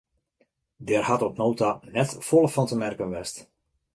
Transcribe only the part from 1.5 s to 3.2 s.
ta net folle fan te merken